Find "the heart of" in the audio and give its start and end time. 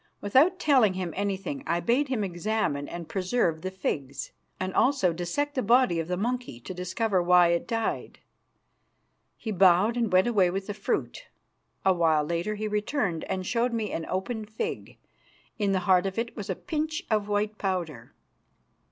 15.71-16.17